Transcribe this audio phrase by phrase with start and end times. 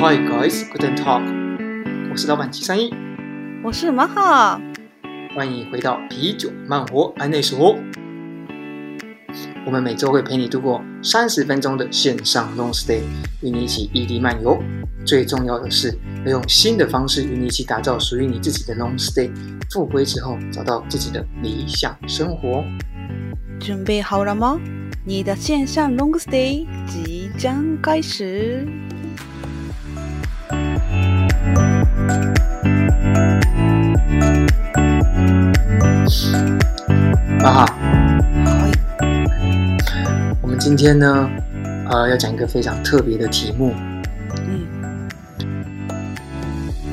[0.00, 1.20] Hi guys, Guten Talk，
[2.10, 2.90] 我是老板七三一，
[3.62, 4.58] 我是马哈，
[5.36, 7.76] 欢迎回到啤酒慢活安内所。
[9.66, 13.02] 我们每周会陪你度过三十分钟的线上 long stay，
[13.42, 14.58] 与你一起异地漫游。
[15.04, 15.94] 最重要的是，
[16.24, 19.30] 要用新的方式与你一起打造属于你自己的 long stay。
[19.70, 22.64] 复归之后，找到自己的理想生活。
[23.60, 24.58] 准备好了吗？
[25.04, 28.66] 你的线上 long stay 即将开始。
[37.40, 37.66] 马哈，
[40.42, 41.30] 我们今天呢，
[41.88, 43.72] 呃，要讲一个非常特别的题目。
[44.48, 45.08] 嗯，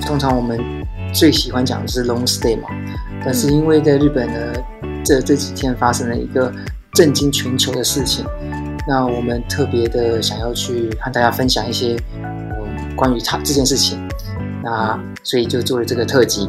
[0.03, 0.59] 通常我们
[1.11, 2.69] 最喜欢讲的是 long stay 嘛，
[3.25, 4.53] 但是因为在日本呢，
[5.03, 6.53] 这这几天发生了一个
[6.93, 8.23] 震惊全球的事情，
[8.87, 13.97] 那我们特别的想要去和大家分享一些，嗯，关于他这件事情，
[14.63, 16.47] 那所以就做了这个特辑。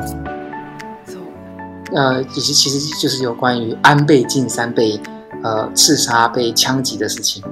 [1.94, 5.00] 呃，其实其实就是有关于安倍晋三被
[5.44, 7.44] 呃刺杀、被枪击的事情。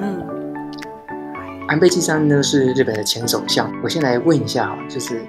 [0.00, 0.26] 嗯，
[1.68, 3.70] 安倍晋三呢是日本的前首相。
[3.84, 5.24] 我先来问一下哈，就是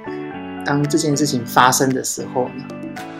[0.66, 2.66] 当这件事情发生的时候呢，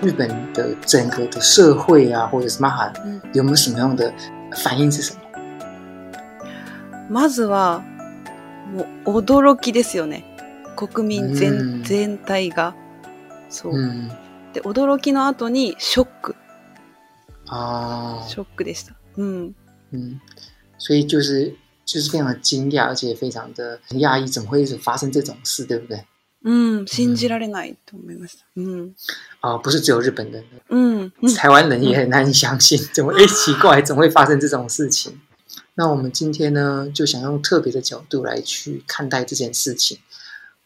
[0.02, 2.92] 日本的整个的社会啊，或者是马哈，
[3.34, 4.12] 有没有什么样的
[4.64, 4.92] 反应？
[4.92, 5.20] 是什么？
[7.10, 7.84] まずは
[8.74, 10.24] もう惊きですよね。
[10.76, 12.74] 国民全全体が
[13.50, 13.74] そう。
[14.52, 14.54] 嗯。
[14.54, 16.36] で惊きの后にショック
[17.48, 18.94] 啊，ショックでした。
[19.18, 19.54] 嗯
[19.92, 20.20] 嗯，
[20.78, 21.54] 所以就是
[21.86, 26.04] 就是非常的惊讶，而且非常的很讶异，怎么会一直发生这种事，对不对？
[26.44, 28.46] 嗯，信じられないと思いました。
[28.56, 28.94] 嗯，
[29.42, 35.20] 啊，不是只有日本人，嗯，台湾人也很难以相信，怎么哎奇怪，怎么会发生这种事情？
[35.76, 40.00] 那我们今天呢，就想用特别的角度来去看待这件事情。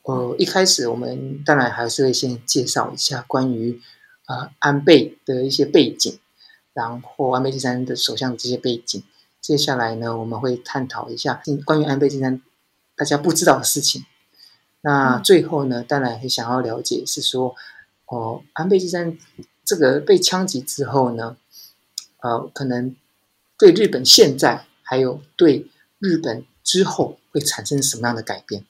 [0.07, 3.81] 呃，一开始我们当然还是会先介绍一下关于
[4.27, 6.17] 呃安倍的一些背景，
[6.73, 9.03] 然后安倍晋三的首相的这些背景。
[9.41, 12.41] 接下来呢，我们会探讨一下关于安倍晋三
[12.95, 14.05] 大家不知道的事情。
[14.83, 17.57] 那最后呢，当然也想要了解是说，
[18.07, 19.19] 哦、呃，安倍晋三
[19.65, 21.37] 这个被枪击之后呢，
[22.21, 22.95] 呃，可能
[23.59, 28.65] 对日本现在还有对日本之后会产生什么样的改变？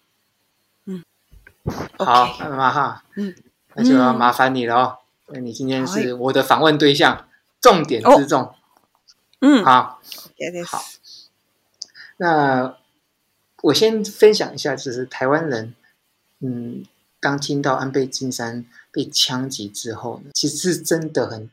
[1.98, 3.34] 好，马哈，嗯，
[3.74, 4.98] 那就要麻烦你了哦。
[5.28, 7.26] 那、嗯、你今天是我的访问对象，
[7.60, 8.54] 重点之重。
[9.40, 10.00] 嗯，好，
[10.66, 10.84] 好。
[12.18, 12.76] 那
[13.62, 15.74] 我先分享一下，就是台湾人，
[16.40, 16.84] 嗯，
[17.18, 21.50] 刚听到安倍晋三被枪击之后呢，其实是真的很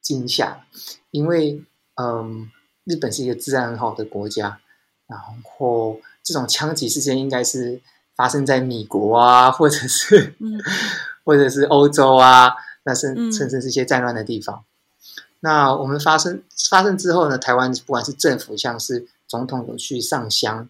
[0.00, 0.64] 惊吓，
[1.10, 1.62] 因为，
[1.96, 2.50] 嗯，
[2.84, 4.60] 日本是一个治安很好的国家，
[5.06, 7.80] 然后这种枪击事件应该是。
[8.18, 10.60] 发生在米国啊，或者是，嗯、
[11.22, 12.52] 或者是欧洲啊，
[12.82, 14.56] 那甚甚至是一些战乱的地方。
[14.56, 20.68] 嗯、那我们发生发生之后呢，台湾不管是政府，像是总统有去上香，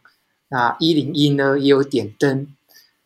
[0.48, 2.48] 那一零一呢也有点灯，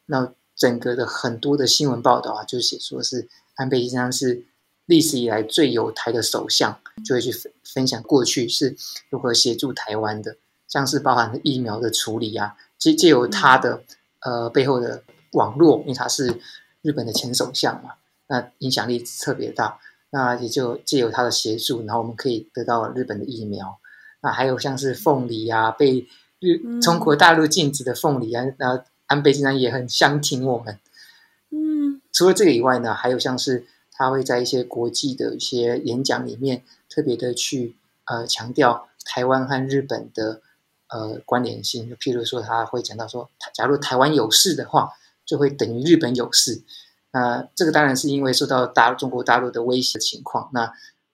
[0.07, 4.45] 那整个的很多的新闻报道啊，就写说是安倍晋三是
[4.87, 8.77] 历史以来最有台的首相，就会去分分享过去是
[9.09, 10.37] 如何协助台湾的，
[10.67, 13.85] 像是包含了疫苗的处理啊，借借由他的。
[14.25, 15.03] 嗯呃，背后的
[15.33, 16.41] 网络，因为他是
[16.81, 17.95] 日本的前首相嘛，
[18.29, 19.79] 那影响力特别大。
[20.11, 23.79] 那也就借由他的协助，然后我们可以得到日本的疫苗。
[24.21, 26.07] 那还有像是凤梨啊，被
[26.39, 30.79] 日中国大陆禁止的凤梨啊，然后安倍晋三也很相挺我们。
[31.51, 40.43] 嗯，除了这个以外呢，还有像是他会在一些国际的一些演讲里面，特别的去呃强调台湾和日本的。
[40.93, 44.91] 呃，关联性，就譬如说，他会讲到说，假如台湾有事的话，
[45.25, 46.63] 就会等于日本有事。
[47.13, 50.51] 那、这个当然是因为受到大中国大陆的威胁情况。
[50.53, 50.65] 那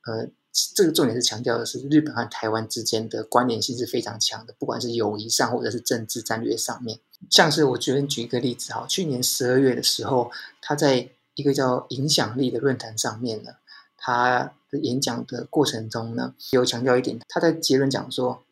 [0.04, 0.26] 呃，
[0.74, 6.98] 这个重点是强调的是，日本和台湾之间的关联性是非常强的，不管是友谊上或者是政治战略上面。
[7.30, 13.52] 像是我举举一个例子哈，去年十二月的时候，他在一个叫影响力的论坛上面呢，
[13.96, 18.42] 他的演讲的过程中呢，有强调一点，他在结论讲说。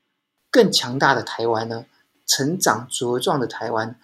[0.56, 1.85] 更强大的台湾呢，
[2.25, 4.00] 成长茁壮的台湾，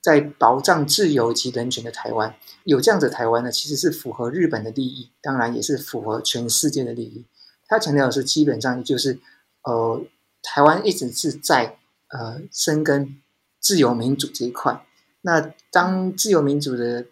[0.00, 7.26] 在保障自由及人权的台湾，有这样子的台湾呢，其实是符合日本的利益，当然也是符合全世界的利益。
[7.68, 9.20] 他强调的是，基本上就是，
[9.64, 10.02] 呃，
[10.42, 11.76] 台湾一直是在
[12.08, 13.20] 呃深耕
[13.60, 14.82] 自由民主这一块。
[15.20, 17.04] 那当自由民主的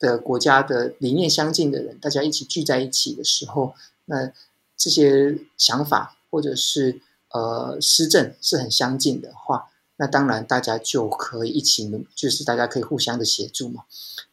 [0.00, 3.74] 的国家的理念相近的人，大家一起聚在一起的时候，
[4.06, 4.32] 那
[4.76, 7.00] 这些想法或者是。
[7.32, 13.84] 呃，施政是很相近的话，那当然大家就可以一起，就是大家可以互相的协助嘛。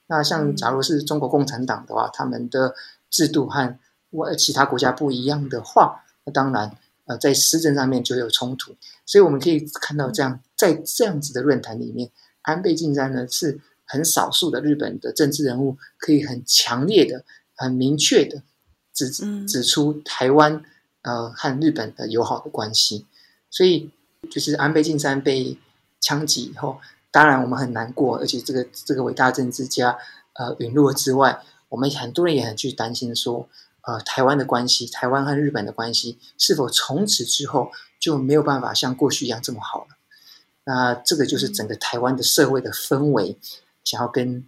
[0.07, 2.75] 那像假如是中国共产党的话，他们的
[3.09, 3.77] 制度和
[4.11, 6.75] 外其他国家不一样的话，那当然
[7.05, 8.75] 呃在施政上面就有冲突。
[9.05, 12.11] 所以我们可以看到，这样在这样子的论坛里面，
[12.41, 17.23] 安倍晋三呢是很少数的日本的政治人物，可以很强烈的、
[17.55, 18.43] 很明确的
[18.93, 19.09] 指
[19.47, 20.63] 指出台湾
[21.01, 23.05] 呃和日本的友好的关系。
[23.49, 23.89] 所以
[24.29, 25.57] 就是安倍晋三被
[25.99, 26.79] 枪击以后。
[27.11, 29.97] 当然，我们很难过，而且这个这个伟大政治家，
[30.33, 33.49] 呃，陨落之外，我们很多人也很去担心说，
[33.81, 39.97] 呃，台湾的关系，台湾和日本的关系，是否从此之后就没有办法像过去一样这么好了？
[40.65, 43.35] 那这个就是整个台湾的社会的氛围，
[43.83, 44.47] 想要跟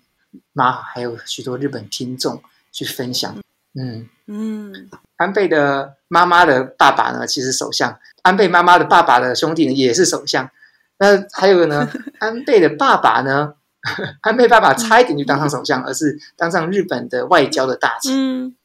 [0.53, 3.35] 妈还有许多日本听众去分享。
[3.73, 10.49] 嗯嗯，安倍的妈妈的爸爸呢，其实首相；安倍妈妈的爸爸的兄弟呢，也是首相。
[10.97, 11.89] 那还有呢？
[12.19, 13.55] 安倍的爸爸呢？
[14.21, 18.13] 安倍爸爸差一点就当上首相，而是当上日本的外交的大臣。
[18.13, 18.55] 嗯，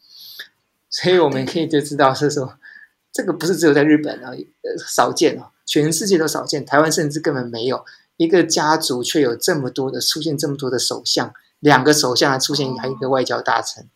[0.91, 2.59] 所以我们可以就知道是说，
[3.13, 6.67] 这个不是只有在日本啊，呃，少见哦，全世界都少见。
[6.67, 7.85] 台湾甚至根本没有
[8.19, 13.89] 一个家族却有这么多的出现这么多的首相，两个首相还出现还一个外交大臣。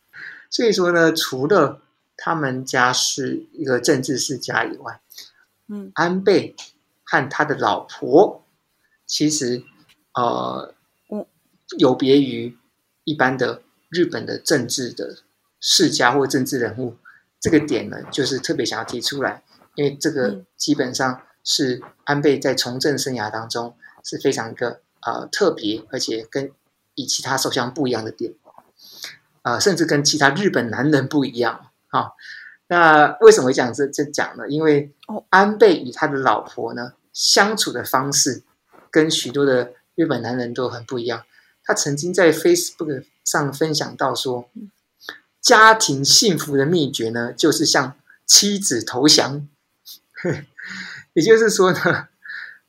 [0.50, 1.80] 所以说呢，除了
[2.16, 5.00] 他们家是一个政治世家以外，
[5.68, 6.54] 嗯，安倍。
[7.12, 8.44] 和他的老婆，
[9.04, 9.64] 其实，
[10.14, 10.72] 呃，
[11.76, 12.56] 有别于
[13.02, 15.18] 一般的日本的政治的
[15.58, 16.94] 世家或政治人物，
[17.40, 19.42] 这个点呢，就是特别想要提出来，
[19.74, 23.74] 因为这个基本上是安倍在从政生涯当中
[24.04, 26.52] 是非常一个呃特别，而且跟
[26.94, 28.32] 以其他首相不一样的点，
[29.42, 32.12] 啊、呃，甚至跟其他日本男人不一样啊。
[32.68, 34.48] 那为什么会讲这这讲呢？
[34.48, 34.92] 因为
[35.28, 38.42] 安倍与他的老婆呢，相处的方式
[38.90, 41.24] 跟许多的日本男人都很不一样。
[41.64, 44.48] 他曾经在 Facebook 上分享到说，
[45.40, 49.48] 家庭幸福的秘诀呢，就是向妻子投降。
[51.14, 52.08] 也就是说呢，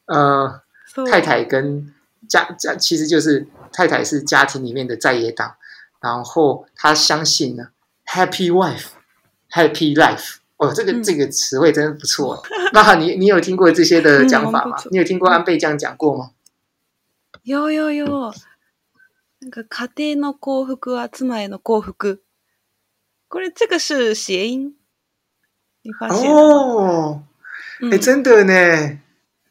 [0.05, 0.61] 呃，
[1.09, 1.93] 太太跟
[2.27, 5.55] 家家其实就是太太是家庭里面的在野党，
[6.00, 7.68] 然后他相信呢，
[8.06, 10.36] Happy wife，Happy life。
[10.58, 12.42] 哦，这个这个词汇真的不错。
[12.72, 14.76] 那你你有听过这些的讲法吗？
[14.90, 16.30] 你有听过安倍这样讲过吗？
[17.42, 18.32] 有有有。
[19.38, 22.20] 那个家庭の幸福は妻への幸福。
[23.28, 24.76] これ这个是谐音。
[25.82, 27.22] 你发现哦，
[27.92, 28.98] 哎，真的呢。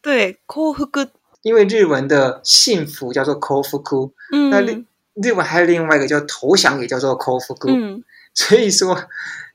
[0.02, 1.10] 对，幸福。
[1.44, 4.12] 因为日文的幸福叫做幸福。
[4.34, 4.50] 嗯。
[4.50, 4.60] 那
[5.15, 7.57] 日本还有另外一个叫投降，也叫做幸福。
[7.69, 8.03] 嗯。
[8.35, 9.09] 所以说。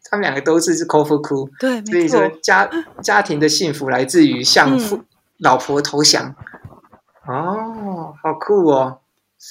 [0.08, 2.70] 他们两个都是是 kofuku，对，所以说家
[3.02, 5.06] 家庭的幸福来自于向父、嗯、
[5.40, 6.36] 老婆投降。
[7.26, 9.00] 哦，好酷哦！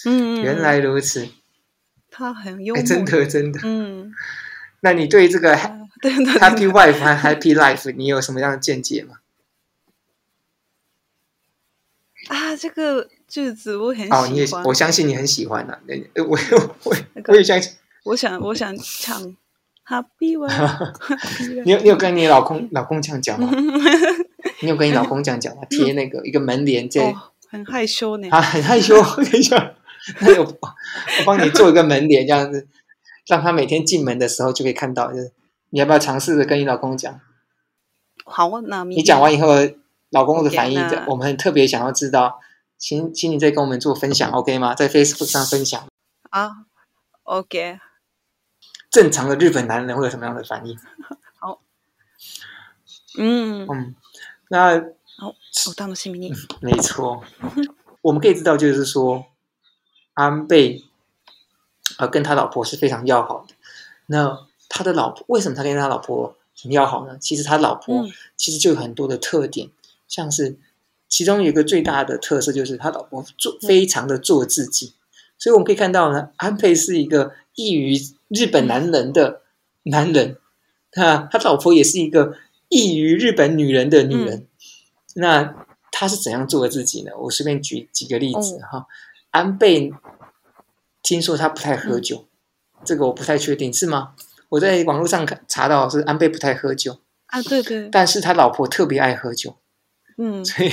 [0.07, 1.27] 嗯，原来如此。
[2.09, 3.59] 他很幽默，真的真的。
[3.65, 4.13] 嗯，
[4.81, 9.17] 那你对这个 happy wife 和 happy life 你有什么样的见解吗？
[12.55, 14.23] 啊，这个句子我很喜欢。
[14.23, 15.81] 哦，你也我相信你很喜欢的、啊。
[16.17, 16.39] 我我
[16.85, 16.97] 我
[17.29, 17.73] 我也相信。
[18.05, 19.37] 我想我想唱。
[19.87, 20.95] Happy wife
[21.67, 23.51] 你有你有跟你老公老公这样讲吗？
[24.63, 25.63] 你有跟你老公这样讲吗？
[25.69, 27.15] 贴那个一个门帘在、哦，
[27.51, 28.27] 很害羞呢。
[28.31, 28.95] 啊，很害羞。
[29.17, 29.75] 等一下，
[30.23, 32.67] 那我我帮你做一个门帘，这样子，
[33.29, 35.13] 让他每天进门的时候就可以看到。
[35.13, 35.33] 就是
[35.69, 37.21] 你要不要尝试着跟你老公讲？
[38.25, 39.49] 好，那你讲完以后，
[40.09, 42.41] 老公的反应我们很特别想要知道，
[42.79, 44.75] 请请你再跟我们做分享，OK 吗？
[44.75, 45.87] 在 Facebook 上分享
[46.31, 46.67] 啊
[47.23, 47.79] ，OK。
[48.91, 50.79] 正常的日本男人会有什么样的反应？
[51.39, 51.61] 好，
[53.19, 53.95] 嗯嗯，
[54.49, 54.85] 那。
[56.61, 57.23] 没错，
[58.03, 59.27] 我们可以知道，就是说
[60.15, 60.85] 安倍
[61.99, 63.55] 呃跟他老婆是非常要好的。
[64.07, 67.17] 那他的老婆为什么他跟他老婆很要好呢？
[67.19, 68.05] 其实他老婆
[68.37, 69.73] 其实就有很多的特点，嗯、
[70.09, 70.59] 像是
[71.15, 74.99] 其中有一个最大的特色就是他老婆做非常的做自己，嗯、
[75.39, 77.97] 所以我们可以看到呢，安倍是一个异于。
[78.29, 79.43] 日本男人的
[79.85, 80.39] 男人，
[80.91, 82.35] 他他老婆也是一个
[82.69, 84.39] 异于日本女人的女人。
[84.39, 84.49] 嗯、
[85.15, 85.55] 那
[85.93, 87.13] 他是怎样做的自己呢？
[87.17, 88.79] 我随便举几个例子哈。
[88.79, 88.87] 哦、
[89.31, 89.93] 安倍
[91.01, 92.27] 听说他不太喝酒，
[92.73, 94.15] 嗯、这个我不太确定是吗？
[94.49, 97.89] 我在网络上查到是安倍不太喝酒啊，对对。
[97.93, 99.55] 但是他老婆特别爱喝酒，
[100.19, 100.71] 嗯，所以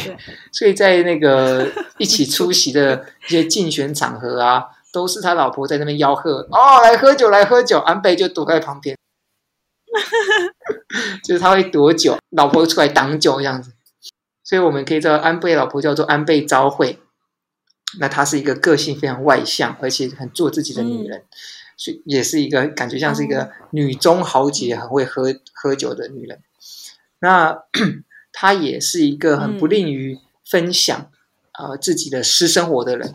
[0.52, 4.66] 所以在那个一起出席的一些竞选场合啊。
[4.94, 7.80] 都是他老婆在那边吆喝哦，来喝酒，来喝酒。
[7.80, 8.98] 安倍就躲在旁边，
[11.24, 13.72] 就是他会躲酒，老婆出来挡酒这样子。
[14.44, 17.00] 所以我们可以知道安倍老婆叫做安倍昭惠。
[18.02, 21.28] 那她是一个个性非常外向，而且很做自己的女人，嗯、
[21.78, 26.42] 所以也是一个感觉像是一个女中豪杰，很会喝喝酒的女人。
[27.22, 27.58] 那
[28.42, 30.18] 她也是一个很不吝于
[30.50, 31.12] 分享
[31.60, 33.14] 呃自己的私生活的人，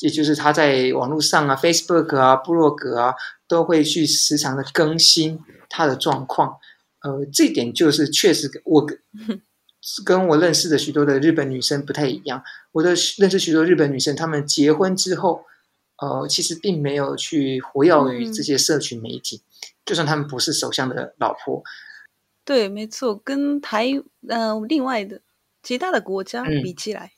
[0.00, 3.14] 也就是他在网络上啊，Facebook 啊，部落格啊，
[3.46, 5.38] 都会去时常的更新
[5.68, 6.56] 他的状况。
[7.02, 8.84] 呃，这点就是确实我。
[10.04, 12.42] 跟我认识的许多的日本女生不太一样。
[12.72, 15.42] 我的认识许多日本女生，她们结婚之后，
[15.96, 19.42] 呃，其实并没有去活跃于这些社群媒体，嗯、
[19.86, 21.62] 就算她们不是首相的老婆。
[22.50, 23.86] 对，没错，跟台
[24.28, 25.20] 呃另外的
[25.62, 27.12] 其他的国家比起来，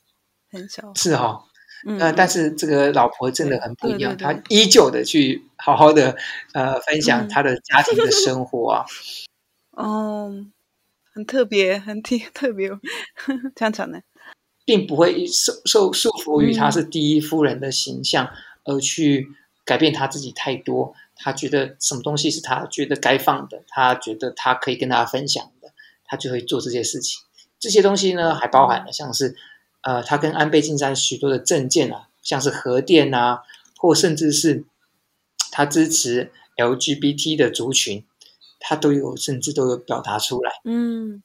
[0.52, 0.92] 嗯、很小。
[0.94, 1.42] 是哈、哦，
[1.86, 6.14] 嗯、呃，但是这个老婆真的很不一样，她依旧的去好好的
[6.52, 8.84] 呃分享她的家庭的生 活啊。
[9.70, 10.52] 哦、嗯。
[11.14, 12.68] 很特别，很特 特别，
[13.54, 14.02] 这样讲呢，
[14.66, 18.26] 并不会受受束缚于她是第一夫人的形象，
[18.64, 19.28] 嗯、而去
[19.64, 20.94] 改变她自己太多。
[21.22, 25.72] 她觉得什么东西是他觉得该放的，他觉得他可以跟大家分享的，
[26.04, 27.22] 他就会做这些事情。
[27.60, 29.36] 这些东西呢，还包含了像是
[29.82, 33.42] 呃，他跟安倍晋三许多的政见啊，像是核电啊，
[33.78, 34.64] 或甚至是
[35.50, 38.04] 他支持 LGBT 的族群。
[38.64, 40.52] 他都有，甚至都有表达出来。
[40.64, 41.20] 嗯，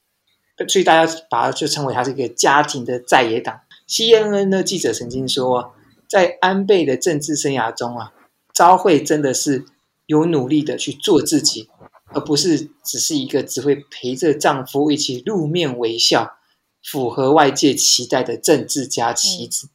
[0.67, 3.59] 所以大家把它就称为他是一个家庭的在野党。
[3.87, 5.75] CNN 的记者曾经说，
[6.09, 8.11] 在安倍的政治生涯中啊，
[8.51, 9.65] 昭惠真的是
[10.07, 11.69] 有努力的去做自己，
[12.07, 16.37] 而不是只是一个只会陪着丈夫一起露面微笑、
[16.83, 19.69] 符合外界期待的政治家妻子。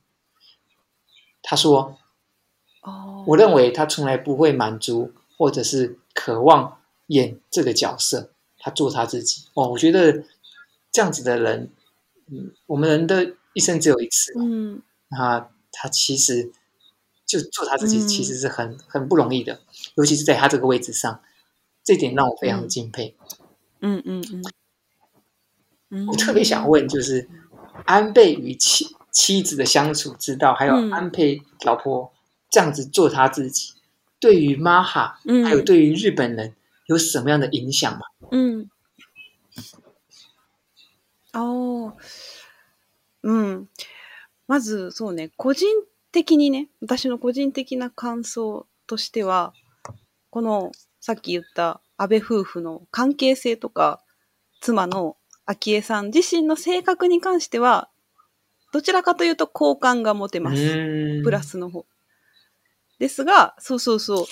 [1.41, 1.97] 他说
[2.83, 9.69] ：“哦，我认为他从来不会满足，或者是渴望。”演这个角色，他做他自己哦。
[9.69, 10.25] 我觉得
[10.91, 11.71] 这样子的人，
[12.31, 16.51] 嗯，我们人的一生只有一次，嗯，他他其实
[17.27, 19.61] 就做他自己，其实是很、嗯、很不容易的，
[19.96, 21.22] 尤其是在他这个位置上，
[21.84, 23.16] 这点让我非常敬佩。
[23.82, 24.44] 嗯嗯嗯，
[25.90, 27.30] 嗯我特别想问，就是
[27.86, 32.14] 安倍与妻妻子的相处之道，还有安倍老婆
[32.50, 33.74] 这样子做他自己，
[34.20, 36.54] 对于玛哈，还有对于日本人。
[36.88, 38.06] 有什么样的影响吗？
[38.32, 38.70] 嗯，
[41.34, 41.98] 哦，
[43.24, 43.68] 嗯，
[44.48, 45.68] まずそうね、个人
[46.14, 49.52] 的にね、私の个人的な感想としては、
[50.33, 54.01] このさっき言った安倍夫妇の关系性とか、
[54.63, 57.91] 妻の昭恵さん自身の性格に关しては、
[58.73, 61.23] どちらかというと好感が持てます。
[61.23, 61.85] プラスの方。
[62.99, 64.27] ですが、そうそうそう。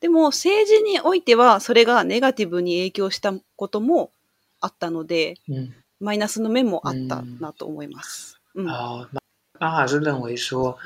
[0.00, 4.10] でも政治においてはそれがネガティブに影响したことも
[4.58, 8.40] あったので、嗯、マイナスの面もあったなと思います。
[8.54, 9.18] 嗯，啊、嗯，
[9.60, 10.78] 玛哈是认为说，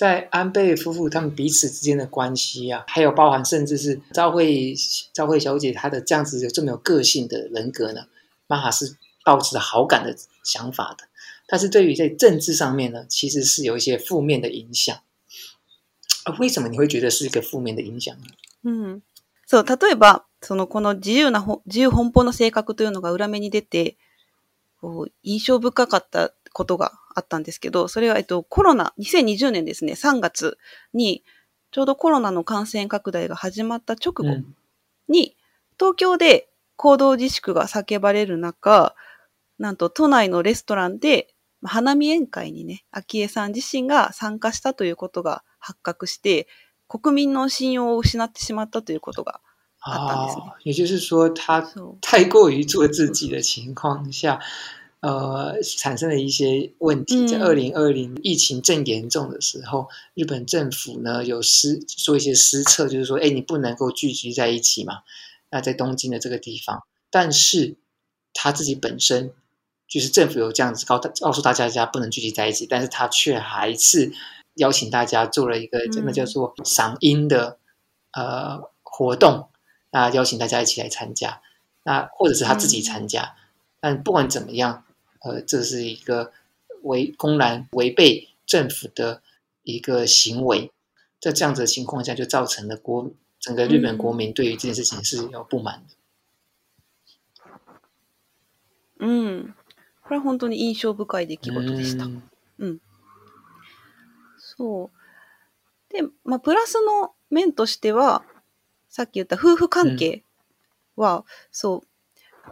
[0.00, 4.74] 在安倍夫妇他们彼此之间的关系啊，还有包含甚至是昭惠
[5.12, 8.06] 昭惠小姐她的这样子有这么有个性的人格呢，
[8.46, 11.04] 玛哈是抱持好感的想法的。
[11.46, 14.96] 但是对于在政治上面呢，其实是有一些负面的影响。
[16.24, 18.24] 啊，为什么你会觉得是一个负面的影响呢？
[18.64, 19.02] うん。
[19.48, 23.96] そう、例えば、その、この自由な、自由奔放な性格というのが里目に出て、
[24.80, 30.57] こう、印象深かった ことがあったんですけど、それは、えっと、コロナ、2020年ですね、3月
[30.93, 31.23] に、
[31.71, 34.43] ちょうどコロナの感染拡大が始まった直后
[35.07, 35.37] に、
[35.77, 38.95] 东京で行动自粛が叫ばれる中、
[39.57, 46.47] なんと都内のレストランで、花见宴会にね、昭恵さん自身が参加したということが発覚して、
[46.87, 49.39] 国民の信用を失ってしまったということが
[49.79, 50.43] あったんですね。
[50.65, 51.61] 也就是说，他
[52.01, 54.39] 太过于做自己的情况下，
[55.01, 57.27] 呃，产生了一些问题。
[57.27, 64.99] 在二零二零疫情正严重的时候，嗯、日本政府呢有施做一些施策，就是说，哎，你不能够聚集在一起嘛。
[65.49, 67.75] 那在东京的这个地方，但是
[68.33, 69.33] 他自己本身
[69.87, 74.13] 就是政府有这样子告告诉大家，大家不能聚集在一起，但是他却还是。
[74.55, 77.57] 邀请大家做了一个真的叫做赏樱的、
[78.11, 79.47] 嗯、呃活动，
[79.91, 81.41] 那邀请大家一起来参加，
[81.83, 83.37] 那或者是他自己参加，嗯、
[83.79, 84.83] 但不管怎么样，
[85.21, 86.31] 呃，这是一个
[86.83, 89.21] 违公然违背政府的
[89.63, 90.71] 一个行为，
[91.19, 95.95] 在这样子的情况下，就造成了国整个日本国民对于这件事情是有不满的。
[98.99, 99.53] 嗯，
[100.03, 102.07] これは本当に印象深い出来事でした。
[104.37, 105.93] そう。
[105.93, 108.23] で、まあ、プラスの面としては、
[108.89, 110.23] さっき言った夫妇関系
[110.95, 111.81] は、うん、そう、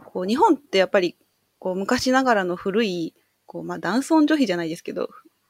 [0.06, 1.18] こう、日本ってやっぱり、
[1.60, 3.14] こう、昔ながらの古い
[3.50, 5.10] こう、まあ、男尊女卑じゃないですけど、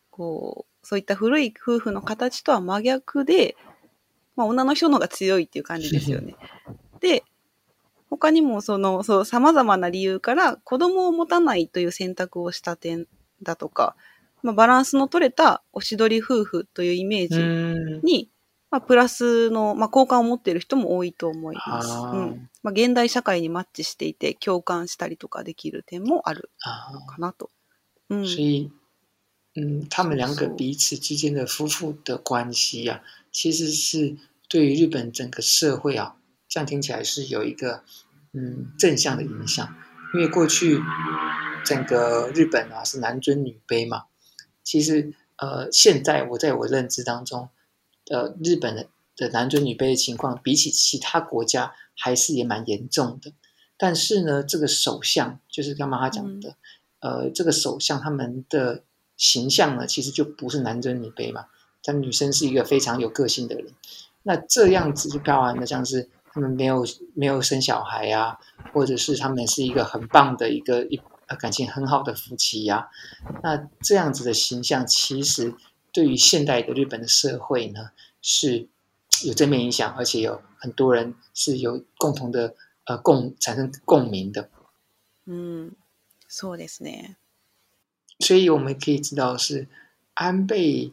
[0.10, 3.58] こう、そういった古い夫妇の形とは真逆で、
[4.38, 6.38] まあ、女の人の方が强いっていう感じですよね。
[7.02, 7.26] で、
[8.10, 13.06] 他にもその、そう、様々な理由から子供を持たないという选択をした点
[13.44, 13.98] だとか、
[14.44, 18.30] まあ、バランスの取れたおしどり夫妇というイメージに、
[18.72, 21.90] まあ、プラスの、まあ、好感を持っている人も多いと思います。
[21.90, 27.50] うんまあ、现代社会にマッチしていて共感したりとかできる点もあるかなと。
[28.10, 28.72] 嗯，所以，
[29.56, 34.18] 嗯，他们两个彼此之间的夫妇的关系啊，其实是
[34.50, 36.16] 对于日本整个社会啊，
[36.48, 37.84] 这样听起来是有一个
[38.34, 39.76] 嗯正向的影响。
[40.14, 40.80] 因为过去
[41.64, 44.06] 整个日本啊是男尊女卑嘛，
[44.64, 47.50] 其实呃现在我在我认知当中，
[48.10, 53.32] 呃日本的的男尊女卑的情况比起其他国家还是也蛮严重的。
[53.78, 56.50] 但是呢，这个首相就是刚刚他讲的。
[56.50, 56.56] 嗯
[57.02, 58.84] 呃，这个首相他们的
[59.16, 61.46] 形象呢，其实就不是男尊女卑嘛。
[61.82, 63.68] 但女生是一个非常有个性的人，
[64.24, 68.40] 那这样子就包含的像是他们没有没有生小孩呀、啊，
[68.74, 71.00] 或者是他们是一个很棒的一个一
[71.40, 72.90] 感情很好的夫妻呀、
[73.24, 73.40] 啊。
[73.44, 75.54] 那这样子的形象，其实
[75.93, 78.69] 对于现代的日本的社会呢，是
[79.25, 84.51] 有正面影响，而且有很多人是有共同的呃共产生共鸣的。
[85.27, 85.73] 嗯。
[86.29, 87.15] そうですね。
[88.19, 89.69] 所以我们可以知道是
[90.15, 90.93] 安倍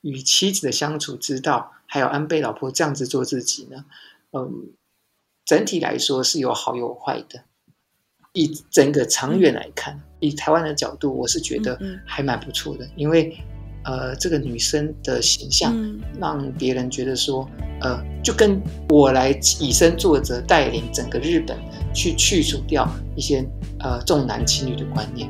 [0.00, 3.84] 与妻子的相处之道，还有安倍老婆这样子做自己呢，
[4.30, 4.72] 嗯，
[5.44, 7.44] 整体来说是有好有坏的。
[8.32, 13.36] 以整个长远来看，以台湾的角度，我是觉得还蛮不错的，嗯嗯，因为
[13.87, 15.73] 呃，这个女生的形象
[16.19, 17.49] 让别人觉得说，
[17.81, 21.57] 呃，就跟我来以身作则，带领整个日本
[21.95, 23.43] 去去除掉一些。
[23.79, 25.29] 呃，重男轻女的观念。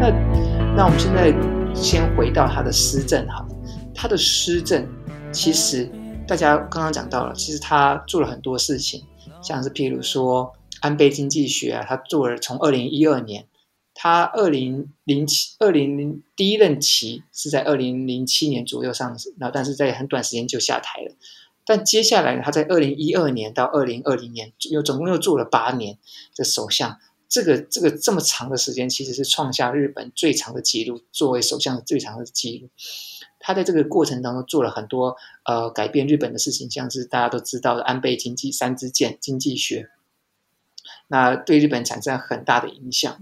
[0.00, 0.10] 那
[0.74, 1.30] 那我们现在
[1.74, 3.46] 先回到他的施政哈，
[3.94, 4.88] 他的施政
[5.30, 5.86] 其实
[6.26, 9.04] 大家刚刚讲到了，其实他做了很多事情，
[9.42, 13.46] 像是譬如说安倍经济学啊，他做了从二零一二年。
[13.96, 21.14] 他二零零七二零零第一任期是在二零零七年左右上，然后但是在很短时间就下台了。
[21.64, 25.96] 但接下来他在二零一二年到二零二零年又总共又做了八年
[26.34, 32.68] 的首相，这个这个这么长的时间其实是创下日本最长的纪录，作为首相最长的纪录。
[33.46, 39.90] 他在这个过程当中做了很多呃改变日本的事情，像是大家都知道的安倍经济三支箭经济学，
[41.08, 43.20] 那对日本产生很大的影响。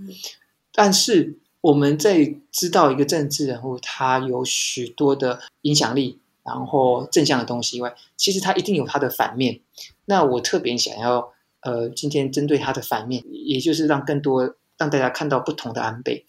[0.72, 9.58] 但是我们在知道一个政治人物他有许多的影响力，然后正向的东西以外，其实他一定有他的反面。
[10.04, 11.32] 那我特别想要
[11.62, 16.24] 呃，今天针对他的反面，也就是让更多让大家看到不同的安倍。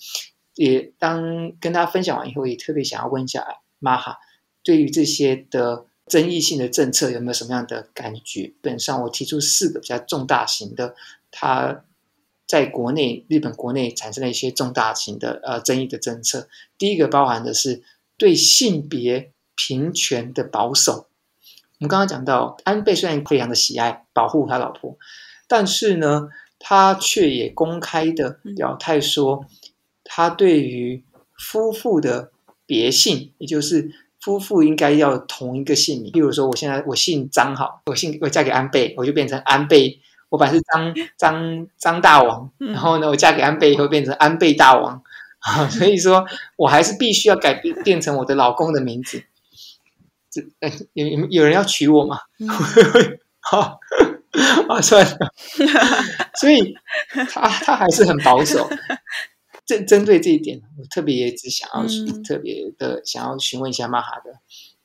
[0.56, 3.42] 也当跟大家分享完以后，也特别想要问一下
[3.84, 4.18] 玛哈，
[4.64, 8.48] 对于这些的争议性的政策有没有什么样的感觉？
[8.48, 10.96] 基本上我提出四个比较重大型的，
[11.30, 11.84] 它。
[12.46, 16.50] 在国内，日本国内产生了一些重大型的呃争议的政策。
[16.78, 17.82] 第一个包含的是
[18.18, 21.08] 对性别平权的保守。
[21.80, 24.98] 我们刚刚讲到，安倍虽然非常的喜爱保护他老婆，
[25.48, 29.48] 但是呢，他却也公开的表态说，
[30.04, 31.02] 他对于
[31.40, 32.33] 夫妇的
[32.74, 36.12] 别姓，也就是夫妇应该要同一个姓名。
[36.12, 40.00] 比如说，我现在我姓张好，我姓我嫁给安倍，我就变成安倍。
[40.30, 45.04] 我本来是张 张张大王，然后呢，我嫁给安倍以后变成安倍大王，
[45.38, 49.24] 啊， 所以说我还是必须要改变变成我的老公的名字。
[50.32, 50.42] 这
[50.94, 52.18] 有有有人要娶我吗？
[53.40, 53.78] 好，
[54.68, 55.18] 啊算了。
[56.42, 56.74] 所以
[57.30, 58.68] 他他还是很保守。
[59.66, 61.86] 针针对这一点，我特别也只想要
[62.24, 64.40] 特别的想要询问一下玛哈的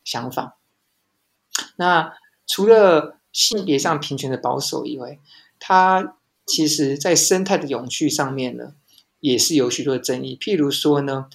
[0.05, 0.59] 想法。
[1.77, 2.15] 那
[2.47, 3.17] 除了。
[3.31, 5.19] 性别上平权的保守以外，
[5.61, 8.73] 它其实在生态的永续上面呢，
[9.21, 10.37] 也是有许多的争议。
[10.41, 11.29] 譬如说呢，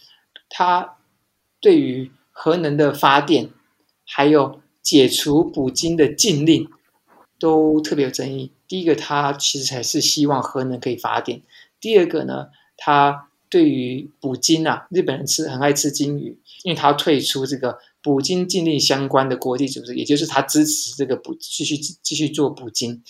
[0.49, 0.97] 它
[1.61, 3.51] 对于核能的发电，
[4.05, 6.67] 还有解除捕鲸的禁令，
[7.39, 8.51] 都特别有争议。
[8.67, 11.41] 第一个，它其实还是希望核能可以发电；
[11.79, 17.77] 第二个呢，它对于捕鲸啊，日本人吃很爱吃鲸鱼，因为它要退出这个。
[18.05, 23.01] 捕鲸禁令相关的国际组织，也就是他支持这个捕继续继续做捕鲸，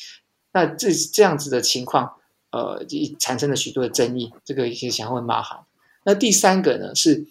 [0.51, 2.13] 那这这样子的情况，
[2.51, 2.86] 呃，
[3.17, 4.32] 产生了许多的争议。
[4.45, 5.65] 这个也想问马哈。
[6.03, 7.25] 那第三个呢，是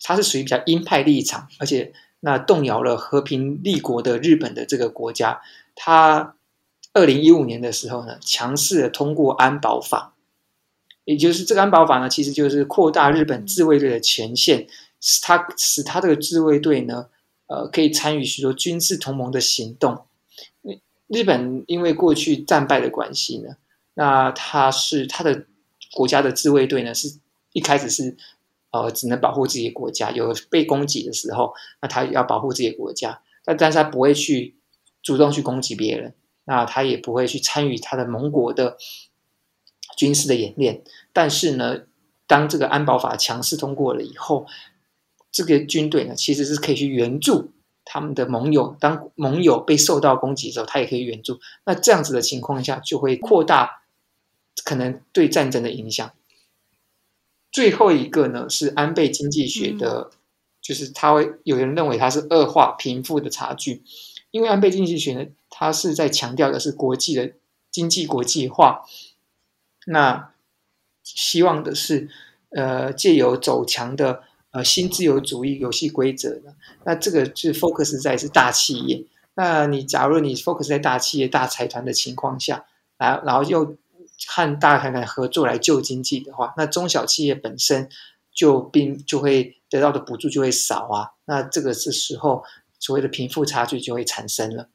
[0.00, 5.40] 他是属于比较鹰派立场，而且那动摇了和平立国的日本的这个国家，
[5.74, 6.36] 他
[6.92, 10.11] 二零一五年的时候呢，强势的通过安保法，
[11.04, 14.66] 也就是这个安保法呢，其实就是扩大日本自卫队的权限，
[15.00, 17.06] 使他使他这个自卫队呢，
[17.46, 20.06] 呃，可以参与许多军事同盟的行动。
[21.08, 23.56] 日本因为过去战败的关系呢，
[23.94, 25.46] 那他是他的
[25.92, 27.18] 国家的自卫队呢，是
[27.52, 28.16] 一开始是。
[28.74, 34.56] 呃，只能保护自己的国家，有被攻击的时候，那他要保护自己的国家，但但是他不会去
[35.02, 36.14] 主动去攻击别人，
[36.46, 38.78] 那他也不会去参与他的盟国的
[39.96, 40.82] 军事的演练。
[41.12, 41.80] 但是呢，
[42.26, 44.46] 当这个安保法强势通过了以后，
[45.30, 47.50] 这个军队呢，其实是可以去援助
[47.84, 51.40] 他们的盟友，当盟友被受到攻击的时候，他也可以援助。
[51.64, 53.82] 那这样子的情况下，就会扩大
[54.64, 56.12] 可能对战争的影响。
[57.50, 60.18] 最后一个呢，是安倍经济学的，嗯、
[60.62, 63.82] 就是他会有人认为它是恶化贫富的差距，
[64.30, 67.32] 因为安倍经济学呢，它是在强调的是国际的
[67.70, 68.86] 经济国际化，
[69.86, 70.32] 那
[71.02, 72.08] 希望的是
[72.50, 82.66] 呃借由走强的呃新自由主义游戏规则呢，那这个是 focus 在是大企业，那你假如你 focus 在大企业大财团的情况下，
[82.98, 83.76] 然后然后又。
[84.28, 87.88] 和大财团合作来救经济的话，那中小企业本身
[88.32, 91.10] 就并就会得到的补助就会少啊。
[91.24, 92.44] 那这个是时候
[92.78, 94.68] 所谓的贫富差距就会产生了。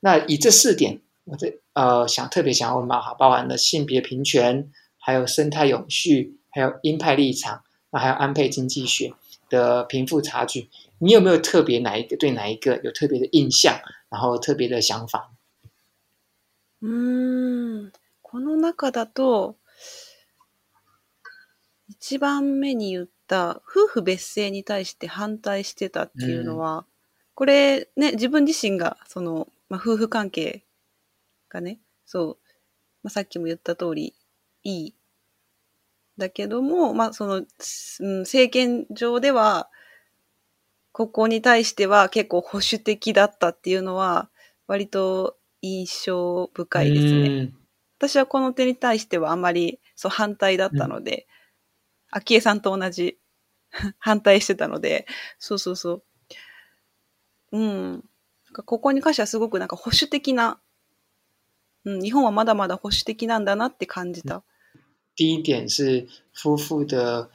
[0.00, 9.13] 那以这四点，我这呃想特别想要问马哈，包含了性别平权，还有生态永续，还有鹰派立场，那还有安倍经济学
[9.49, 13.79] 的贫富差距，你有没有特别哪一个对哪一个有特别的印象，
[14.09, 15.31] 然后特别的想法？
[16.81, 17.91] 嗯。
[18.31, 19.55] この中だと、
[21.87, 26.85] 一番目に言った夫妇别姓に対して反対してたっていうのは、うん、
[27.33, 30.63] これね、自分自身が、その、まあ、夫妇関系
[31.54, 32.38] がね、そう、
[33.04, 34.14] まあ、さっきも言った通り、
[34.64, 34.94] いい。
[36.18, 39.70] だけども、まあ、その、うん、政権上では、
[40.92, 44.30] ここに対しては结构保守的だったっていうのは、
[44.66, 47.28] 割と印象深いですね。
[47.28, 47.54] うん
[47.96, 51.26] 私はこの点に対してはあまりそう反対だったので、
[52.10, 53.18] 昭、うん、恵さんと同じ
[53.98, 55.06] 反対してたので、
[55.38, 56.02] そうそうそ
[57.52, 57.58] う。
[57.58, 58.04] うん。
[58.66, 60.60] ここに関してはすごくなんか保守的な、
[61.85, 64.43] うん、日本はまだまだ保守的なんだなって感じた。
[65.15, 67.29] 第一点是夫妇的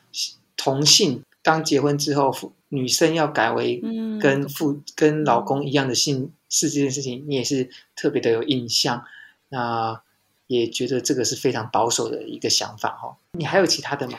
[0.56, 3.80] 同姓，当结婚之后，女生要改为
[4.20, 9.04] 跟父、嗯、跟老公一样的姓氏这件事情，你也是特别的有印象。
[9.50, 10.02] 那
[10.46, 13.16] 也觉得这个是非常保守的一个想法哈。
[13.32, 14.18] 你还有其他的吗？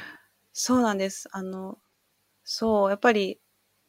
[0.54, 1.28] そうなんです。
[1.32, 1.78] あの、
[2.44, 3.40] そう、やっぱり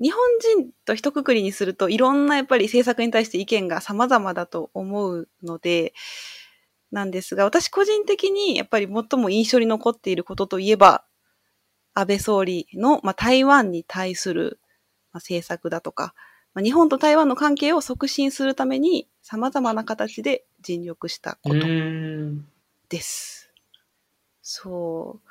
[0.02, 0.20] 日本
[0.58, 5.94] 人と一括りにするといろんなやっぱり政策に対して意见が様々だと思うので、
[6.92, 11.06] なんですが、私个人的にやっぱり最も印象に残っていることといえば、
[11.94, 14.60] 安倍総理の、まあ、台湾に対する、
[15.14, 16.14] まあ、政策だとか、
[16.54, 21.66] まあ、日本と台湾の関系を促进するために様々な形で尽力したこと
[22.90, 23.52] です。
[24.42, 25.30] そう。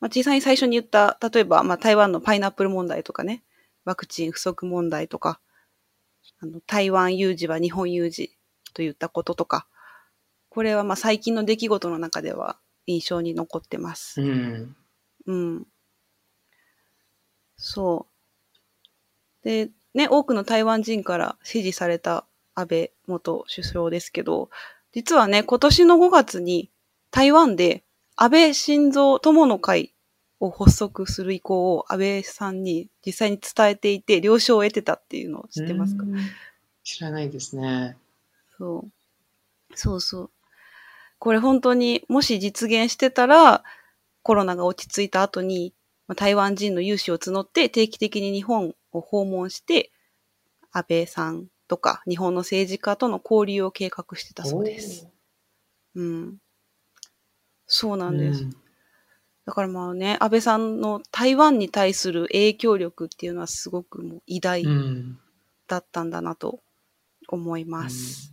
[0.00, 3.42] まあ、実际に最初に言った、例えば、まあ、台湾のパイナップル问题とかね、
[3.84, 5.40] ワクチン不足问题とか、
[6.40, 8.36] あの台湾有事は日本有事
[8.74, 9.66] と言ったこととか、
[10.48, 14.20] これはまあ最近の出来事の中では印象に残ってます。
[14.20, 14.76] うん。
[15.26, 15.66] うん。
[17.56, 18.06] そ
[19.42, 19.44] う。
[19.44, 24.50] で、ね、多くの台湾人から支持された安倍元首相ですけど、
[24.92, 26.70] 実はね、今年の5月に
[27.10, 27.84] 台湾で
[28.16, 29.94] 安倍晋三友の会
[30.44, 36.04] を発足する意向を安倍さんに実际に伝えていて、了承を得てたっていうのを知ってますか？
[36.82, 37.96] 知らないですね。
[38.58, 38.88] そ
[39.70, 39.76] う。
[39.76, 40.30] そうそう。
[41.20, 43.62] これ本当にもし実现してたら、
[44.22, 45.72] コロナが落ち着いた后に、
[46.16, 49.92] 台湾人の有志を募って定期的に日本を访问して、
[50.72, 55.06] 安倍さんとか日本の政治家との交流を计画してたそうです。
[55.94, 56.38] うん。
[57.66, 58.42] そうなんです。
[58.42, 58.56] うん、
[59.44, 64.64] だからまあね、安倍さんの台湾に対する影响力っていうのはすごくもう伟大
[65.66, 66.60] だったんだなと
[67.28, 68.32] 思います。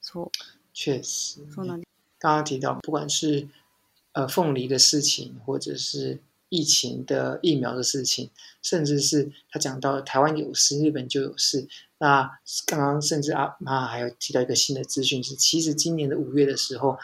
[0.00, 0.30] そう。
[0.72, 1.46] 确实。
[1.54, 1.88] そうなんです。
[2.18, 3.46] 刚刚提到，不管是
[4.12, 6.18] 呃凤梨的事情，或者是
[6.48, 11.68] 疫情的疫苗的事情，甚至是他讲到台湾有事，日本就有事。
[11.98, 16.98] 那刚刚甚至阿妈还有提到一个新的资讯，是其实今年的五月的时候，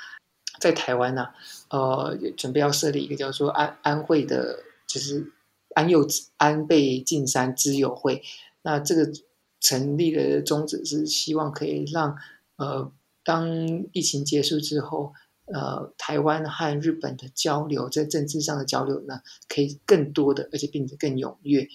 [0.64, 1.27] 在台湾呢、
[1.68, 5.31] 呃，准备要设立一个叫做安安会的，就是
[5.74, 6.07] 安幼
[6.38, 8.22] 安倍晋三之友会。
[8.62, 9.12] 那这个
[9.61, 12.16] 成立的宗旨是希望可以让
[12.57, 12.90] 呃，
[13.22, 13.46] 当
[13.92, 15.12] 疫情结束之后，
[15.53, 21.68] 呃，台湾和日本的交流，在政治上的交流呢，可以更多的，而且并且更踊跃，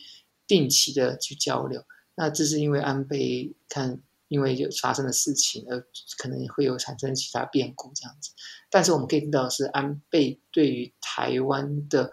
[0.47, 1.83] 定期的去交流。
[2.15, 4.01] 那这是因为安倍看。
[4.28, 5.80] 因为有发生的事情，而
[6.18, 8.32] 可能会有产生其他变故这样子。
[8.70, 12.10] 但是我们可以听到的是，安倍对于台湾的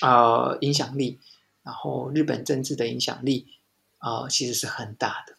[0.00, 1.20] 呃影响力，
[1.62, 3.46] 然后日本政治的影响力
[3.98, 5.36] 啊、呃，其实是很大的。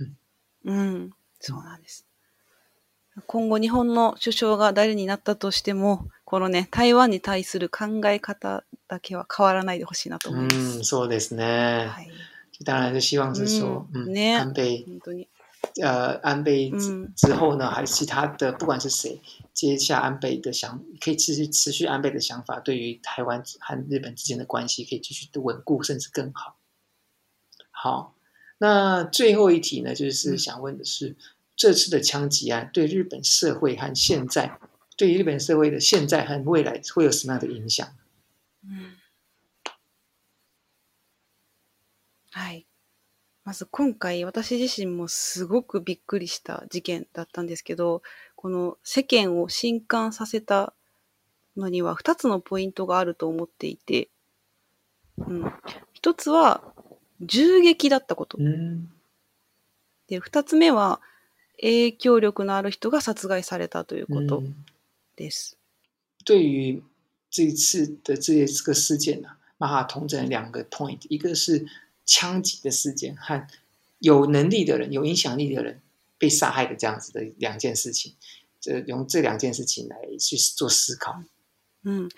[0.00, 0.16] 嗯
[0.64, 2.04] 嗯，そうなんです。
[3.26, 10.56] 今后日本の首相が谁になったとしても、このね台湾に対する考え方だけは変わらないでほしいなと思います。
[10.80, 11.88] 嗯，そうですね。
[11.88, 12.10] はい
[12.63, 14.85] 当然是希望是说，嗯，嗯安倍，
[15.81, 16.71] 呃，安倍
[17.15, 19.19] 之后呢，还是其他的，不管是谁
[19.53, 26.57] 接下安倍的想，可以持续持续安倍的想法，对于台湾和日本之间的关系可以继续的稳固，甚至更好。
[27.71, 28.15] 好，
[28.57, 31.15] 那最后一题呢，就是想问的是，
[31.55, 34.59] 这次的枪击案对日本社会和现在，
[34.97, 37.87] 对于日本社会的现在和未来会有什么样的影响？
[38.63, 38.95] 嗯。
[42.33, 42.65] はい。
[43.45, 48.01] まず今回私自身もすごくびっくりした事件だったんですけど、
[48.35, 50.73] この世间を震撼させた
[51.55, 54.09] のには2つのポイントがあると思っていて、
[55.17, 55.43] うん。
[56.01, 56.63] 1つは
[57.21, 58.37] 銃撃だったこと。
[60.07, 60.99] で、2つ目は
[61.61, 64.41] 影响力のある人が杀害されたということ
[65.15, 65.57] です。
[66.25, 66.81] 对于
[67.29, 71.65] 这一次的这这个事件呢、啊，把它统整两个 point，一个是
[72.04, 73.46] 枪击的事件和
[73.98, 75.80] 有能力的人、有影响力的人
[76.18, 78.14] 被杀害的这样子的两件事情，
[78.60, 81.22] 这用这两件事情来去做思考。
[81.84, 82.08] 嗯，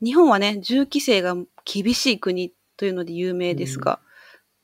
[0.00, 4.08] 日本はね、銃规制が厳しい国というので有名ですが、うん、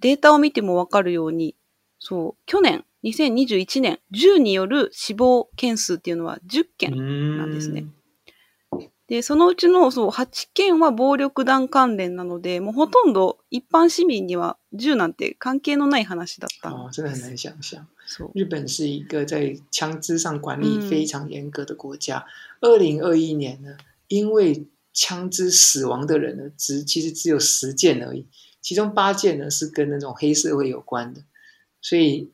[0.01, 1.55] データを见てもわかるように、
[1.99, 6.91] そう、去年、2021年、銃による死亡件数っていうのは10件
[7.37, 7.87] なんですね。
[9.09, 16.27] で、そのうちのそう8件は暴力団関连なので、もうほとんど一般市民には銃なんて関系のない话だっ
[16.63, 17.87] た哦，真的很难想象。
[18.35, 22.25] 日本是一个在枪支上管理非常严格的国家。
[22.61, 28.27] 二零二一年呢，因为枪支死亡的人呢，只其实只有十件而已，
[28.61, 31.23] 其中八件呢是跟那种黑社会有关的。
[31.83, 32.31] 所以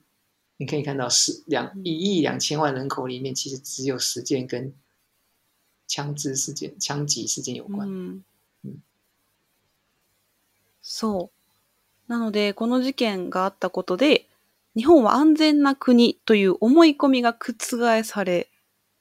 [0.59, 4.74] 你可以看到，是两一亿两千万人口里面，其实只有十件跟
[5.91, 7.86] 枪支事件、枪击事件有关。
[7.86, 8.23] 嗯
[8.63, 8.82] 嗯、
[10.82, 11.32] そ
[12.08, 12.12] う。
[12.12, 14.30] なので、この事件があったことで、
[14.77, 18.49] 日本は安全な国という思い込みが覆され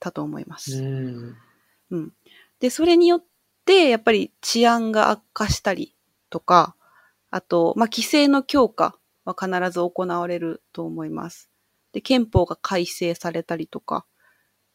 [0.00, 0.82] たと思います。
[0.82, 1.36] うん
[1.92, 2.12] うん、
[2.58, 3.24] で、それによっ
[3.64, 5.94] て、やっぱり治安が悪化したり
[6.28, 6.74] とか、
[7.30, 11.48] あと、まあ、规制の强化は必ず行われると思います。
[11.92, 14.06] で、宪法が改正されたりとか、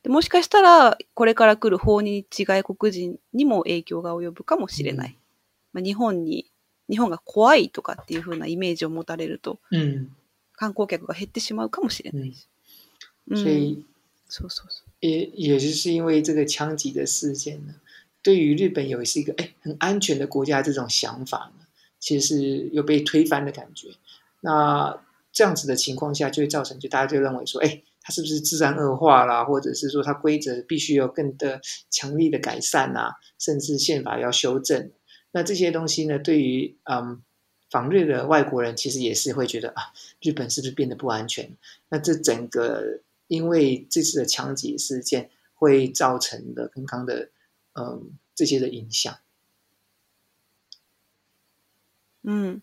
[0.06, 5.10] でもしかしたら、これから来る访日外国人にも影响が及ぶかもしれない。
[5.10, 5.16] うん、
[5.74, 6.46] まあ、日本に、
[6.88, 10.12] 日本が怖いとかっていう风なイメージを持たれると、うん、
[10.56, 12.36] 観光客が减ってしまうかもしれない。
[13.32, 13.84] 嗯、所以、
[14.30, 14.88] そうそうそう。
[15.00, 17.74] 也也就是因为这个枪击的事件呢，
[18.22, 21.66] 对于日本有是一个诶很安全的国家这种想法呢，
[22.00, 23.90] 其实是有被推翻的感觉。
[24.42, 25.02] 那
[25.34, 34.91] 这样子的情况下，就会造成就大家就认为说，诶它是不是治安恶化啦，或者是说它规则必须有更的强力的改善啊，甚至宪法要修正？
[35.33, 37.23] 那这些东西呢，对于嗯
[37.71, 41.57] 访日的外国人，其实也是会觉得啊，日本是不是变得不安全？
[41.89, 47.29] 那这整个因为这次的枪击事件会造成的刚刚的
[47.75, 49.15] 嗯这些的影响。
[52.23, 52.61] 嗯，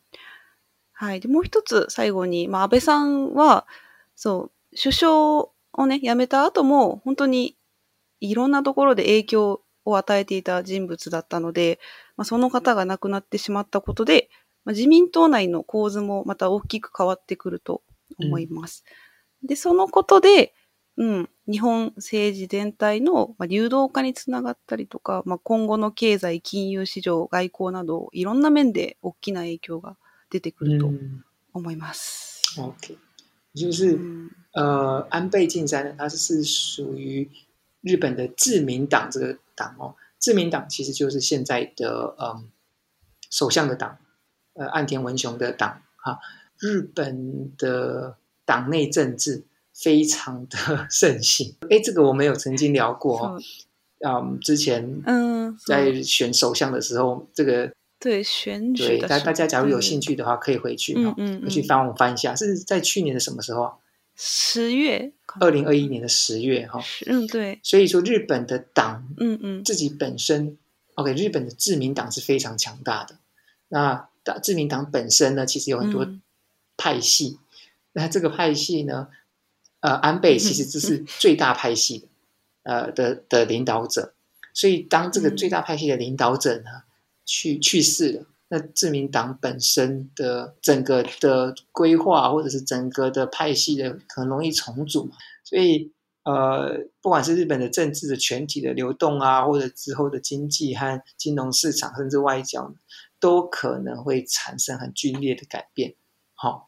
[0.93, 1.19] はい。
[1.19, 3.65] でもう一つ最后に、まあ安倍さんは
[4.15, 4.51] そう。
[4.74, 5.12] 首相
[5.74, 7.56] をね、辞めた后も、本当に
[8.20, 11.78] いろんなところで影响を与えていた人物だったので、
[12.16, 14.30] まあ、その方が亡くなってしまったことで、
[14.64, 17.82] まあ、自民党内の构図もまた大きく変わってくると
[18.20, 18.84] 思います。
[19.42, 20.54] うん、で、そのことで、
[20.98, 29.96] うん、日本政治全体の流动化につながったりとか、まあ、今后の経済、金融市场、外交など、いろんな面で大きな影响が
[30.30, 30.90] 出てくると
[31.54, 32.42] 思います。
[32.58, 33.11] うん、OK。
[33.54, 34.30] 就是、嗯。
[34.54, 37.30] 呃，安倍晋三呢，他是属于
[37.80, 39.94] 日本的自民党这个党哦。
[40.18, 42.50] 自民党其实就是现在的嗯
[43.30, 43.96] 首相的党，
[44.52, 46.18] 呃，岸田文雄的党哈、啊。
[46.58, 53.40] 日本的党内政治非常的盛行，哎，这个我们有曾经聊过哦。
[54.06, 63.74] 嗯，之前嗯在选首相的时候，这个对选举对，大大家假如有兴趣的话，可以回去嗯嗯，回去翻我翻一下，是在去年的什么时候？
[64.14, 66.78] 十月，二零二一年的十月哈。
[67.06, 67.58] 嗯，对。
[67.62, 70.58] 所以说，日本的党，嗯嗯，自己本身
[70.96, 73.16] ，OK，日本的自民党是非常强大的。
[73.68, 74.06] 那
[74.42, 76.06] 自民党本身呢，其实有很多
[76.76, 77.38] 派系。
[77.92, 79.08] 那这个派系呢，
[79.80, 82.08] 呃，安倍其实这是最大派系的，
[82.64, 84.12] 呃的的领导者。
[84.52, 86.82] 所以，当这个最大派系的领导者呢，
[87.32, 88.26] 去去世了。
[88.48, 95.12] 那自民党本身的整个的规划，或者是整个的派系的，可能容易重组嘛。
[95.42, 95.90] 所以，
[96.24, 102.74] 呃，不管是日本的政治的全体的流动啊，或者之后的经济和金融市场，甚至外交，
[103.18, 105.94] 都可能会产生很剧烈的改变。
[106.34, 106.66] 好，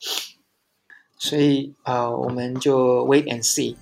[1.19, 3.77] 所以，呃，我们就 wait and see。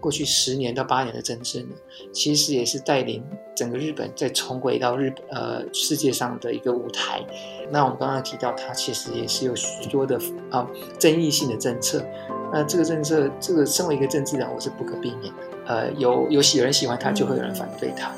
[0.00, 1.68] 过去十年到八年的政治呢，
[2.12, 7.24] 其实也是带领整个日本再重回到日本呃世界上的一个舞台。
[7.70, 10.16] 那我们刚刚提到，它其实也是有许多的
[10.50, 12.04] 啊、呃、争议性的政策。
[12.50, 15.40] 那这个政策，这个身为一个政治人物是不可避免的。
[15.66, 18.10] 呃，有有喜有人喜欢他，就会有人反对他。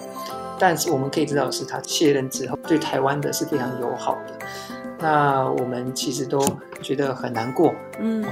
[0.59, 4.39] 但是我们可以知道的是，他卸任之后对台湾的是非常友好的。
[5.01, 6.39] 那我们其实都
[6.83, 7.75] 觉得很难过。
[7.99, 8.25] 嗯，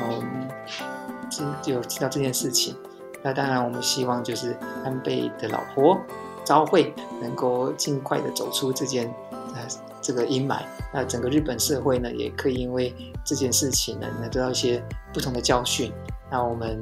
[1.62, 2.76] 就有知道这件事情。
[3.21, 5.97] 那当然，我们希望就是安倍的老婆
[6.43, 9.09] 昭惠能够尽快的走出这件
[9.55, 9.61] 呃
[10.01, 10.57] 这个阴霾。
[10.93, 12.93] 那整个日本社会呢，也可以因为
[13.23, 15.91] 这件事情呢，能得到一些不同的教训。
[16.29, 16.77] 那我们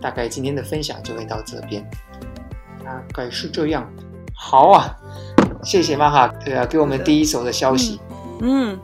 [0.00, 1.88] 大概今天的分享就会到这边，
[2.84, 3.88] 大概是这样。
[4.34, 4.96] 好啊，
[5.62, 8.00] 谢谢马哈，对啊，给我们第一手的消息。
[8.40, 8.78] 嗯，嗯，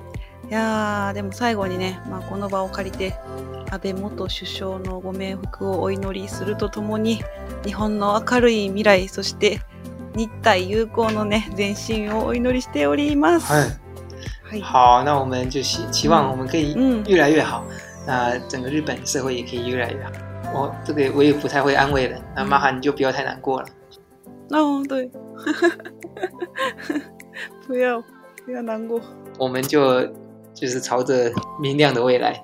[0.48, 3.12] いやでも最后にね、まあこの场を借りて。
[3.71, 7.21] 安倍元首相のご冥福をお祈りするとともに
[7.65, 9.59] 日本の明るい未来そして
[10.15, 13.51] 日台友好のね前进をお祈りしております。
[13.51, 14.61] はい。
[14.61, 16.73] 好，那我们就希希望我们可以
[17.07, 17.63] 越来越好，
[18.07, 20.11] 那整个日本社会也可以越来越好。
[20.53, 23.67] 我这个我也不太会安慰人，那麻烦你就不要太难过了。
[24.51, 25.11] 哦，对，
[27.67, 28.01] 不要
[28.45, 29.01] 不要难过。
[29.37, 30.05] 我们就
[30.53, 32.41] 就是朝着明亮的未来。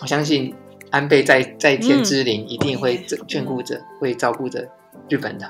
[0.00, 0.54] 我相信
[0.90, 4.66] 安倍在在天之灵一定会眷顾着、嗯、会照顾着
[5.08, 5.48] 日本的。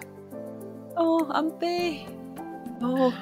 [0.97, 2.01] 哦，安倍。
[2.81, 3.13] 哦。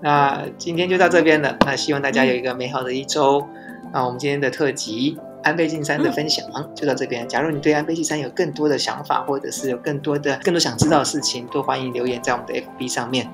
[0.00, 1.56] 那今天就到这边了。
[1.64, 3.40] 那希望大家有一个美好的一周。
[3.54, 7.28] 嗯、那我们今天的特辑安倍晋三的分享就到这边。
[7.28, 13.30] 假如你对安倍晋三有更多的想法，或者是有更多的更多想知道的事情，都欢迎留言在我们的 FB 上面。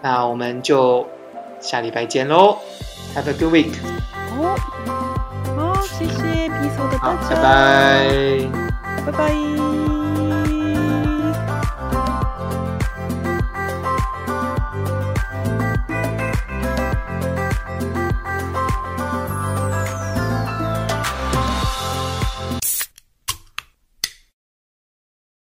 [0.00, 1.04] 那我们就
[1.60, 2.58] 下礼拜见喽。
[3.14, 4.99] Have a good week。
[5.80, 6.50] 哦，谢谢。
[6.98, 8.50] 好，拜拜，
[9.06, 9.69] 拜拜。